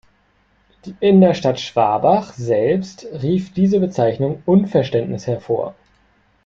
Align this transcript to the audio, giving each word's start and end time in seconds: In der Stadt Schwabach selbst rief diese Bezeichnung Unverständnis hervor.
In 0.99 1.21
der 1.21 1.35
Stadt 1.35 1.59
Schwabach 1.59 2.33
selbst 2.33 3.05
rief 3.21 3.53
diese 3.53 3.79
Bezeichnung 3.79 4.41
Unverständnis 4.47 5.27
hervor. 5.27 5.75